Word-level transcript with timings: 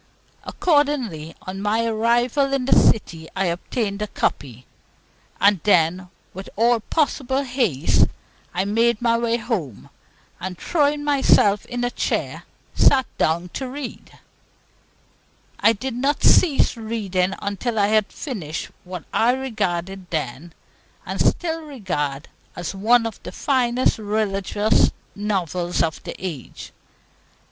Accordingly, 0.45 1.35
on 1.43 1.61
my 1.61 1.85
arrival 1.85 2.53
in 2.53 2.65
the 2.65 2.75
City, 2.75 3.29
I 3.35 3.45
obtained 3.45 4.01
a 4.01 4.07
copy; 4.07 4.65
and 5.39 5.59
then, 5.63 6.09
with 6.33 6.49
all 6.55 6.79
possible 6.79 7.43
haste, 7.43 8.07
I 8.51 8.65
made 8.65 8.99
my 8.99 9.15
way 9.19 9.37
home, 9.37 9.91
and, 10.39 10.57
throwing 10.57 11.03
myself 11.03 11.67
in 11.67 11.83
a 11.83 11.91
chair, 11.91 12.45
sat 12.73 13.05
down 13.19 13.49
to 13.49 13.69
read 13.69 14.09
it. 14.11 14.19
I 15.59 15.71
did 15.71 15.93
not 15.93 16.23
cease 16.23 16.75
reading 16.75 17.35
until 17.39 17.77
I 17.77 17.89
had 17.89 18.11
finished 18.11 18.71
what 18.83 19.03
I 19.13 19.33
regarded 19.33 20.09
then, 20.09 20.53
and 21.05 21.21
still 21.23 21.61
regard, 21.61 22.27
as 22.55 22.73
one 22.73 23.05
of 23.05 23.21
the 23.21 23.31
finest 23.31 23.99
religious 23.99 24.89
novels 25.15 25.83
of 25.83 26.01
the 26.03 26.15
age. 26.17 26.71